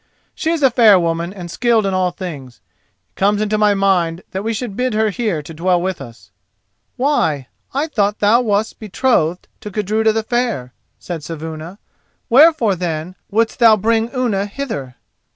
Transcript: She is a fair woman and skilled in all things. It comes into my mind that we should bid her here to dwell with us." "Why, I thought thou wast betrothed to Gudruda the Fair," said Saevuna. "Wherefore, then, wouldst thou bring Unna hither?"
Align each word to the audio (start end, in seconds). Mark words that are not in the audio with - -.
She 0.33 0.49
is 0.49 0.63
a 0.63 0.71
fair 0.71 0.99
woman 0.99 1.31
and 1.31 1.51
skilled 1.51 1.85
in 1.85 1.93
all 1.93 2.09
things. 2.09 2.59
It 3.11 3.15
comes 3.19 3.39
into 3.39 3.59
my 3.59 3.75
mind 3.75 4.23
that 4.31 4.43
we 4.43 4.51
should 4.51 4.75
bid 4.75 4.95
her 4.95 5.11
here 5.11 5.43
to 5.43 5.53
dwell 5.53 5.79
with 5.79 6.01
us." 6.01 6.31
"Why, 6.97 7.49
I 7.71 7.85
thought 7.85 8.17
thou 8.17 8.41
wast 8.41 8.79
betrothed 8.79 9.47
to 9.59 9.69
Gudruda 9.69 10.11
the 10.11 10.23
Fair," 10.23 10.73
said 10.97 11.21
Saevuna. 11.21 11.77
"Wherefore, 12.31 12.75
then, 12.75 13.13
wouldst 13.29 13.59
thou 13.59 13.77
bring 13.77 14.09
Unna 14.11 14.47
hither?" 14.47 14.95